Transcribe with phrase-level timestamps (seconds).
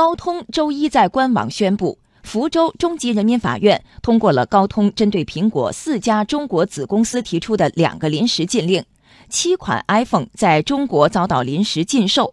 [0.00, 8.82] 高通周一在官网宣布，福州中级人民法院通过了高通针对苹果四家中国子公司提出的两个临时禁令，
[9.28, 12.32] 七款 iPhone 在中国遭到临时禁售。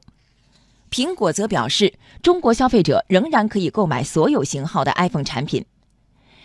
[0.89, 1.93] 苹果则表示，
[2.23, 5.65] 中国消费者仍然可以购买所有型号的 iPhone 产品。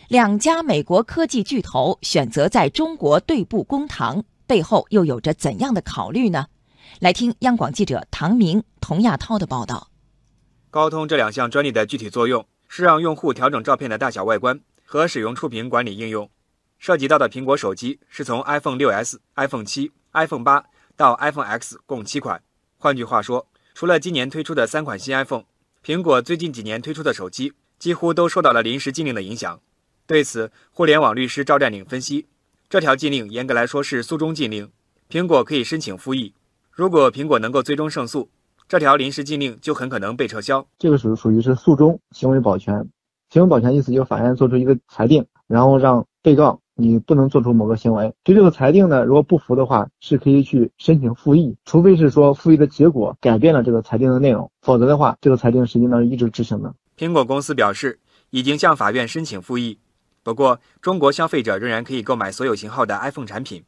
[0.08, 6.46] 两家美国科技巨头选择在中国对簿公堂，背后又有着怎样的考虑呢？
[6.98, 9.86] 来听央广记者唐明、童亚涛的报道。
[10.72, 16.30] 高通这两项专利的具体作用是让用户调整照片的大小、外观和使用触屏管理应用。
[16.78, 20.64] 涉及到的苹果手机是从 iPhone 6s、iPhone 7、iPhone 8
[20.96, 22.42] 到 iPhone X 共七款。
[22.78, 25.44] 换句话说，除了今年推出的三款新 iPhone，
[25.84, 29.60] 苹果最近几年推出的手机几乎都受到了临时禁令的影响。
[30.06, 32.26] 对此，互联网律师赵占领分析，
[32.70, 34.72] 这条禁令严格来说是诉中禁令，
[35.10, 36.32] 苹果可以申请复议。
[36.70, 38.30] 如果苹果能够最终胜诉，
[38.72, 40.66] 这条临时禁令就很可能被撤销。
[40.78, 42.88] 这个属属于是诉中行为保全，
[43.28, 48.14] 行为保全意思就是法院做出一个裁定，然后让被告你不能做出某个行为。
[48.24, 56.74] 对这个裁定呢，如果不服的话，是可以去申请复议，除非是说复议的结果改变了这个裁定的内容，否则的话，这个裁定实际上是一直执行的。
[56.96, 59.78] 苹果公司表示已经向法院申请复议，
[60.22, 63.62] 不过中国消费者仍然可以购买所有型号的 iPhone 产品。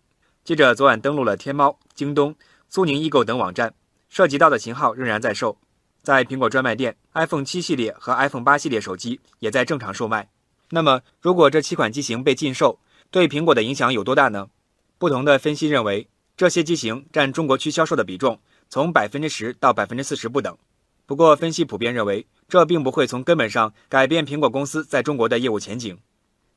[0.44, 2.34] 记者昨晚登录了天猫、京东、
[2.70, 3.74] 苏宁易购等网站。
[4.14, 5.58] 涉及到的型号仍然在售，
[6.00, 10.30] 在苹果专卖店，iPhone 七系列和 iPhone 八系列手机也在正常售卖。
[10.70, 12.78] 那么，如果这七款机型被禁售，
[13.10, 14.50] 对苹果的影响有多大呢？
[14.98, 16.06] 不同的分析认为，
[16.36, 20.56] 这些机型占中国区销售的比重从百分之十到百分之四十不等。
[21.06, 25.98] 不过，分析普遍认为，这并不会从根本上改变苹果公司在中国的业务前景。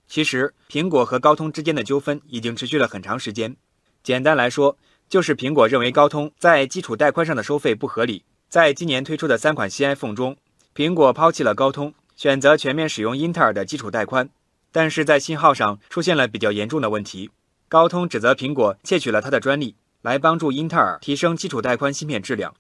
[0.08, 3.58] 其实，苹果和高通之间的纠纷已经持续了很长时间。
[4.04, 4.78] 简单来说，
[5.10, 8.24] 就是苹果认为高通在基础带宽上的收费不合理。
[8.50, 10.38] 在今年推出的三款新 iPhone 中，
[10.76, 14.30] 苹果抛弃了高通，选择全面使用英特尔的基础带宽，
[14.72, 17.30] 但是在信号上出现了比较严重的问题。
[17.70, 22.54] 高通指责苹果窃取了他的专利，来帮助英特尔提升基础带宽芯片质量。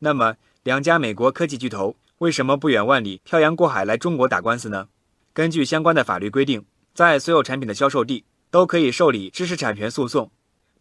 [0.00, 4.88] 那么，两家美国科技巨头为什么不远万里漂洋过海来中国打官司呢？
[5.32, 10.30] 根据相关的法律规定，在所有产品的销售地都可以受理知识产权诉讼。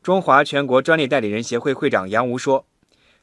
[0.06, 2.64] 中华全国专利代理人协会会长杨吴说：“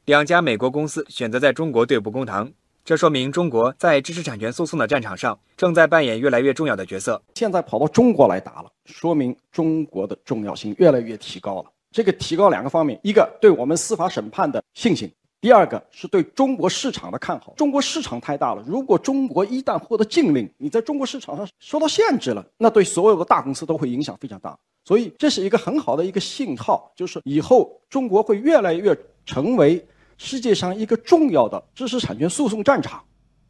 [0.04, 2.50] 两家美国公司选择在中国对簿公堂，
[2.84, 7.22] 这说明中国在知识产权诉讼的战场上正在扮演越来越重要的角色。
[7.37, 11.71] 现在跑到中国来打了，说明中国的重要性越来越提高了。
[11.92, 15.09] 这个提高两个方面：一个对我们司法审判的信心；
[15.41, 17.54] 第二个是对中国市场的看好。
[17.56, 29.87] 中国市场太大了，如果中国一旦获得禁令，你在中国市场上受到限制了，那对所有的大公司都会影响非常大。”所以这是一个很好的一个信号，就是以后中国会越来越成为
[30.19, 33.04] 世界上一个重要的知识产权诉讼战场。